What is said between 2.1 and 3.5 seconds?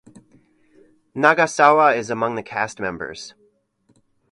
the cast members.